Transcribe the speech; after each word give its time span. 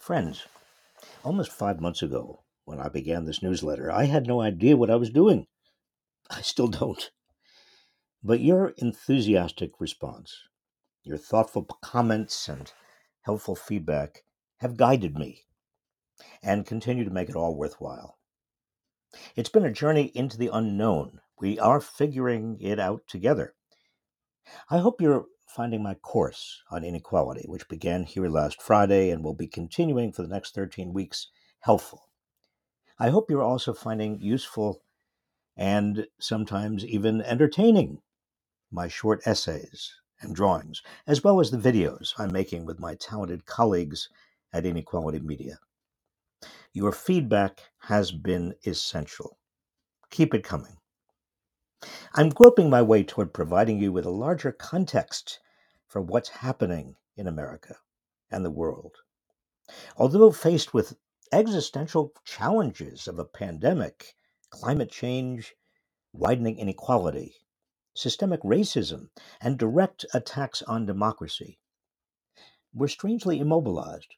Friends, 0.00 0.46
almost 1.22 1.52
five 1.52 1.78
months 1.78 2.00
ago, 2.00 2.42
when 2.64 2.80
I 2.80 2.88
began 2.88 3.26
this 3.26 3.42
newsletter, 3.42 3.92
I 3.92 4.04
had 4.04 4.26
no 4.26 4.40
idea 4.40 4.74
what 4.74 4.88
I 4.90 4.96
was 4.96 5.10
doing. 5.10 5.46
I 6.30 6.40
still 6.40 6.68
don't. 6.68 7.10
But 8.22 8.40
your 8.40 8.70
enthusiastic 8.78 9.78
response, 9.78 10.34
your 11.02 11.18
thoughtful 11.18 11.64
comments, 11.82 12.48
and 12.48 12.72
helpful 13.24 13.54
feedback 13.54 14.24
have 14.60 14.78
guided 14.78 15.18
me 15.18 15.42
and 16.42 16.66
continue 16.66 17.04
to 17.04 17.10
make 17.10 17.28
it 17.28 17.36
all 17.36 17.54
worthwhile. 17.54 18.16
It's 19.36 19.50
been 19.50 19.66
a 19.66 19.72
journey 19.72 20.12
into 20.14 20.38
the 20.38 20.50
unknown. 20.50 21.20
We 21.38 21.58
are 21.58 21.80
figuring 21.80 22.58
it 22.58 22.80
out 22.80 23.02
together. 23.06 23.54
I 24.70 24.78
hope 24.78 25.02
you're 25.02 25.26
finding 25.50 25.82
my 25.82 25.94
course 25.94 26.62
on 26.70 26.84
inequality, 26.84 27.44
which 27.46 27.68
began 27.68 28.04
here 28.04 28.28
last 28.28 28.62
Friday 28.62 29.10
and 29.10 29.22
will 29.22 29.34
be 29.34 29.46
continuing 29.46 30.12
for 30.12 30.22
the 30.22 30.28
next 30.28 30.54
13 30.54 30.92
weeks, 30.92 31.28
helpful. 31.60 32.08
I 32.98 33.10
hope 33.10 33.30
you're 33.30 33.42
also 33.42 33.72
finding 33.72 34.20
useful 34.20 34.82
and 35.56 36.06
sometimes 36.18 36.84
even 36.84 37.22
entertaining 37.22 38.00
my 38.70 38.88
short 38.88 39.20
essays 39.26 39.92
and 40.20 40.34
drawings, 40.34 40.82
as 41.06 41.24
well 41.24 41.40
as 41.40 41.50
the 41.50 41.58
videos 41.58 42.12
I'm 42.18 42.32
making 42.32 42.64
with 42.66 42.78
my 42.78 42.94
talented 42.94 43.46
colleagues 43.46 44.08
at 44.52 44.66
Inequality 44.66 45.20
Media. 45.20 45.58
Your 46.72 46.92
feedback 46.92 47.60
has 47.80 48.12
been 48.12 48.54
essential. 48.64 49.38
Keep 50.10 50.34
it 50.34 50.44
coming. 50.44 50.79
I'm 52.12 52.28
groping 52.28 52.68
my 52.68 52.82
way 52.82 53.04
toward 53.04 53.32
providing 53.32 53.78
you 53.78 53.92
with 53.92 54.04
a 54.04 54.10
larger 54.10 54.52
context 54.52 55.40
for 55.86 56.00
what's 56.00 56.28
happening 56.28 56.96
in 57.16 57.26
America 57.26 57.76
and 58.30 58.44
the 58.44 58.50
world. 58.50 58.96
Although 59.96 60.32
faced 60.32 60.74
with 60.74 60.96
existential 61.32 62.12
challenges 62.24 63.08
of 63.08 63.18
a 63.18 63.24
pandemic, 63.24 64.14
climate 64.50 64.90
change, 64.90 65.54
widening 66.12 66.58
inequality, 66.58 67.36
systemic 67.94 68.40
racism, 68.42 69.10
and 69.40 69.58
direct 69.58 70.04
attacks 70.12 70.62
on 70.62 70.86
democracy, 70.86 71.60
we're 72.74 72.88
strangely 72.88 73.40
immobilized. 73.40 74.14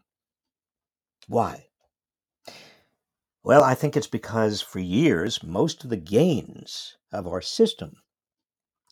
Why? 1.29 1.69
Well, 3.45 3.65
I 3.65 3.75
think 3.75 3.97
it's 3.97 4.07
because 4.07 4.63
for 4.63 4.79
years, 4.79 5.43
most 5.43 5.83
of 5.83 5.91
the 5.91 5.97
gains 5.97 6.97
of 7.11 7.27
our 7.27 7.41
system 7.41 7.97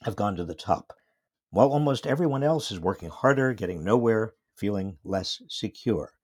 have 0.03 0.17
gone 0.17 0.35
to 0.35 0.45
the 0.45 0.57
top, 0.57 0.93
while 1.51 1.71
almost 1.71 2.05
everyone 2.05 2.43
else 2.43 2.73
is 2.73 2.81
working 2.81 3.11
harder, 3.11 3.55
getting 3.55 3.85
nowhere, 3.85 4.35
feeling 4.57 4.99
less 5.05 5.41
secure. 5.49 6.15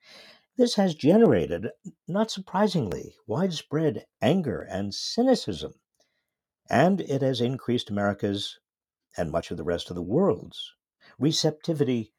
This 0.57 0.75
has 0.75 0.97
generated, 0.97 1.71
not 2.09 2.33
surprisingly, 2.33 3.15
widespread 3.29 4.07
anger 4.21 4.61
and 4.61 4.93
cynicism, 4.93 5.75
and 6.69 7.03
it 7.03 7.23
has 7.23 7.41
increased 7.41 7.91
America's 7.91 8.59
and 9.17 9.31
much 9.31 9.53
of 9.53 9.57
the 9.57 9.63
rest 9.63 9.89
of 9.89 9.95
the 9.95 10.03
world's 10.03 10.75
receptivity 11.17 12.13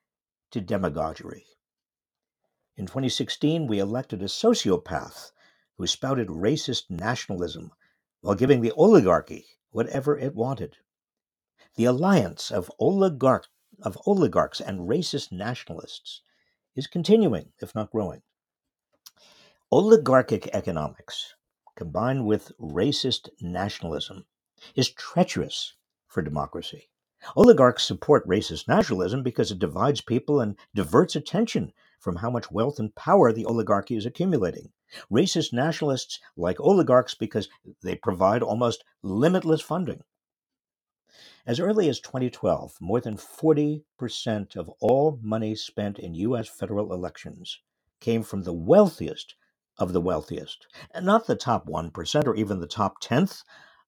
to 0.51 0.61
demagoguery. 0.61 1.47
In 2.77 2.85
2016, 2.85 3.67
we 3.67 3.79
elected 3.79 4.21
a 4.21 4.27
sociopath 4.27 5.31
who 5.77 5.87
spouted 5.87 6.27
racist 6.27 6.89
nationalism 6.89 7.71
while 8.21 8.35
giving 8.35 8.61
the 8.61 8.71
oligarchy 8.71 9.45
whatever 9.71 10.17
it 10.17 10.33
wanted. 10.33 10.77
The 11.75 11.85
alliance 11.85 12.49
of, 12.49 12.71
oligarch, 12.79 13.47
of 13.81 13.97
oligarchs 14.05 14.59
and 14.59 14.89
racist 14.89 15.31
nationalists 15.31 16.21
is 16.75 16.87
continuing, 16.87 17.51
if 17.59 17.75
not 17.75 17.91
growing. 17.91 18.23
Oligarchic 19.71 20.47
economics, 20.47 21.35
combined 21.75 22.25
with 22.25 22.51
racist 22.57 23.29
nationalism, 23.41 24.25
is 24.75 24.89
treacherous 24.89 25.73
for 26.07 26.21
democracy. 26.21 26.89
Oligarchs 27.35 27.83
support 27.83 28.27
racist 28.27 28.67
nationalism 28.67 29.21
because 29.21 29.51
it 29.51 29.59
divides 29.59 30.01
people 30.01 30.39
and 30.39 30.55
diverts 30.73 31.15
attention 31.15 31.73
from 31.99 32.15
how 32.15 32.29
much 32.31 32.49
wealth 32.49 32.79
and 32.79 32.95
power 32.95 33.31
the 33.33 33.45
oligarchy 33.45 33.95
is 33.95 34.05
accumulating. 34.05 34.71
Racist 35.11 35.53
nationalists 35.53 36.19
like 36.35 36.59
oligarchs 36.59 37.15
because 37.15 37.49
they 37.83 37.95
provide 37.95 38.41
almost 38.41 38.83
limitless 39.03 39.61
funding. 39.61 40.03
As 41.45 41.59
early 41.59 41.87
as 41.87 41.99
2012, 42.01 42.77
more 42.81 42.99
than 42.99 43.15
40% 43.15 44.55
of 44.55 44.69
all 44.81 45.19
money 45.21 45.55
spent 45.55 45.97
in 45.97 46.13
U.S. 46.15 46.49
federal 46.49 46.93
elections 46.93 47.59
came 48.01 48.21
from 48.21 48.43
the 48.43 48.53
wealthiest 48.53 49.35
of 49.77 49.93
the 49.93 50.01
wealthiest. 50.01 50.67
And 50.93 51.05
not 51.05 51.27
the 51.27 51.35
top 51.35 51.67
1% 51.67 52.27
or 52.27 52.35
even 52.35 52.59
the 52.59 52.67
top 52.67 53.01
10th 53.01 53.43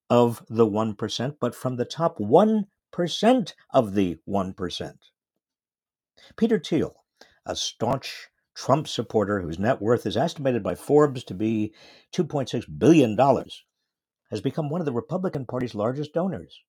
of 0.08 0.44
the 0.48 0.66
1%, 0.66 1.36
but 1.40 1.54
from 1.54 1.76
the 1.76 1.84
top 1.84 2.18
1% 2.18 2.64
of 3.70 3.94
the 3.94 4.18
1%. 4.28 4.94
Peter 6.36 6.58
Thiel, 6.58 6.94
a 7.46 7.56
staunch 7.56 8.28
Trump 8.54 8.88
supporter 8.88 9.40
whose 9.40 9.58
net 9.58 9.80
worth 9.80 10.06
is 10.06 10.16
estimated 10.16 10.62
by 10.62 10.74
Forbes 10.74 11.24
to 11.24 11.34
be 11.34 11.72
$2.6 12.12 12.78
billion, 12.78 13.16
has 14.30 14.40
become 14.40 14.68
one 14.68 14.80
of 14.80 14.84
the 14.84 14.92
Republican 14.92 15.46
Party's 15.46 15.74
largest 15.74 16.12
donors. 16.12 16.60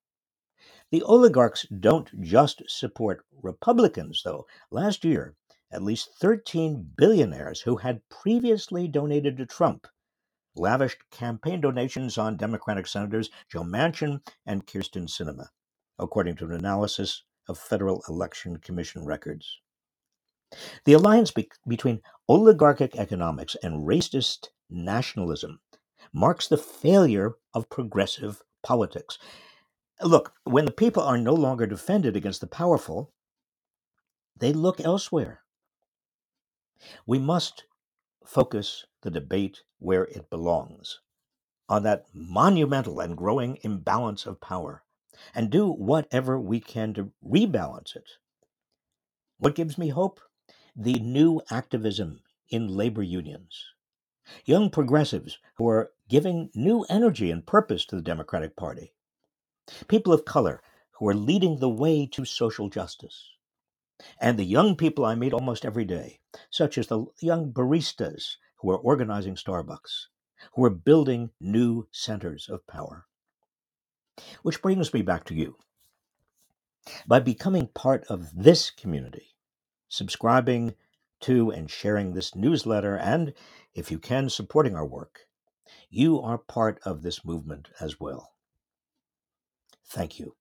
The 0.91 1.01
oligarchs 1.03 1.65
don't 1.67 2.21
just 2.21 2.63
support 2.67 3.25
Republicans, 3.41 4.21
though. 4.23 4.45
Last 4.69 5.03
year, 5.03 5.35
at 5.71 5.81
least 5.81 6.09
13 6.19 6.91
billionaires 6.97 7.61
who 7.61 7.77
had 7.77 8.07
previously 8.09 8.87
donated 8.87 9.37
to 9.37 9.45
Trump 9.45 9.87
lavished 10.55 11.09
campaign 11.11 11.61
donations 11.61 12.17
on 12.17 12.35
Democratic 12.35 12.85
Senators 12.85 13.29
Joe 13.49 13.63
Manchin 13.63 14.21
and 14.45 14.67
Kyrsten 14.67 15.07
Sinema, 15.07 15.47
according 15.97 16.35
to 16.37 16.45
an 16.45 16.51
analysis 16.51 17.23
of 17.47 17.57
Federal 17.57 18.03
Election 18.09 18.57
Commission 18.57 19.05
records. 19.05 19.61
The 20.85 20.93
alliance 20.93 21.31
be- 21.31 21.49
between 21.67 22.01
oligarchic 22.27 22.95
economics 22.95 23.55
and 23.63 23.87
racist 23.87 24.49
nationalism 24.69 25.61
marks 26.13 26.47
the 26.47 26.57
failure 26.57 27.35
of 27.53 27.69
progressive 27.69 28.43
politics. 28.63 29.17
Look, 30.01 30.33
when 30.43 30.65
the 30.65 30.71
people 30.71 31.03
are 31.03 31.17
no 31.17 31.33
longer 31.33 31.65
defended 31.67 32.15
against 32.15 32.41
the 32.41 32.47
powerful, 32.47 33.11
they 34.35 34.51
look 34.53 34.81
elsewhere. 34.81 35.43
We 37.05 37.19
must 37.19 37.65
focus 38.25 38.85
the 39.01 39.11
debate 39.11 39.61
where 39.79 40.05
it 40.05 40.29
belongs 40.29 40.99
on 41.69 41.83
that 41.83 42.05
monumental 42.13 42.99
and 42.99 43.15
growing 43.15 43.57
imbalance 43.61 44.25
of 44.25 44.41
power 44.41 44.83
and 45.35 45.49
do 45.49 45.71
whatever 45.71 46.39
we 46.39 46.59
can 46.59 46.93
to 46.95 47.11
rebalance 47.23 47.95
it. 47.95 48.09
What 49.37 49.55
gives 49.55 49.77
me 49.77 49.89
hope? 49.89 50.19
The 50.75 50.99
new 50.99 51.41
activism 51.49 52.21
in 52.49 52.67
labor 52.67 53.03
unions. 53.03 53.65
Young 54.45 54.69
progressives 54.69 55.37
who 55.55 55.67
are 55.67 55.91
giving 56.07 56.49
new 56.53 56.85
energy 56.89 57.31
and 57.31 57.45
purpose 57.45 57.85
to 57.85 57.95
the 57.95 58.01
Democratic 58.01 58.55
Party. 58.55 58.93
People 59.87 60.13
of 60.13 60.25
color 60.25 60.61
who 60.93 61.07
are 61.07 61.15
leading 61.15 61.59
the 61.59 61.69
way 61.69 62.05
to 62.05 62.25
social 62.25 62.69
justice. 62.69 63.29
And 64.19 64.37
the 64.37 64.45
young 64.45 64.75
people 64.75 65.05
I 65.05 65.15
meet 65.15 65.33
almost 65.33 65.65
every 65.65 65.85
day, 65.85 66.19
such 66.49 66.77
as 66.77 66.87
the 66.87 67.05
young 67.19 67.51
baristas 67.51 68.37
who 68.57 68.71
are 68.71 68.77
organizing 68.77 69.35
Starbucks, 69.35 70.07
who 70.53 70.63
are 70.63 70.69
building 70.71 71.31
new 71.39 71.87
centers 71.91 72.49
of 72.49 72.65
power. 72.67 73.05
Which 74.43 74.61
brings 74.61 74.93
me 74.93 75.01
back 75.01 75.25
to 75.25 75.35
you. 75.35 75.57
By 77.07 77.19
becoming 77.19 77.67
part 77.67 78.05
of 78.09 78.29
this 78.35 78.71
community, 78.71 79.35
subscribing 79.91 80.73
to 81.19 81.51
and 81.51 81.69
sharing 81.69 82.13
this 82.13 82.33
newsletter, 82.33 82.95
and 82.95 83.33
if 83.75 83.91
you 83.91 83.99
can, 83.99 84.29
supporting 84.29 84.75
our 84.75 84.85
work. 84.85 85.19
You 85.89 86.19
are 86.21 86.37
part 86.37 86.79
of 86.85 87.03
this 87.03 87.25
movement 87.25 87.67
as 87.79 87.99
well. 87.99 88.33
Thank 89.85 90.17
you. 90.17 90.35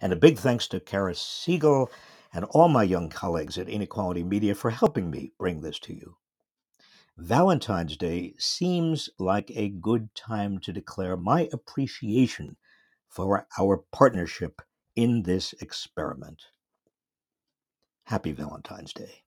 And 0.00 0.12
a 0.12 0.16
big 0.16 0.38
thanks 0.38 0.66
to 0.68 0.80
Kara 0.80 1.14
Siegel 1.14 1.88
and 2.32 2.44
all 2.46 2.68
my 2.68 2.82
young 2.82 3.08
colleagues 3.08 3.56
at 3.56 3.68
Inequality 3.68 4.24
Media 4.24 4.54
for 4.54 4.70
helping 4.70 5.08
me 5.08 5.32
bring 5.38 5.60
this 5.60 5.78
to 5.80 5.94
you. 5.94 6.16
Valentine's 7.16 7.96
Day 7.96 8.34
seems 8.38 9.08
like 9.18 9.50
a 9.54 9.70
good 9.70 10.14
time 10.14 10.58
to 10.60 10.72
declare 10.72 11.16
my 11.16 11.48
appreciation 11.52 12.56
for 13.08 13.46
our 13.58 13.84
partnership 13.92 14.62
in 14.96 15.22
this 15.22 15.52
experiment. 15.60 16.42
Happy 18.08 18.32
Valentine's 18.32 18.94
Day. 18.94 19.22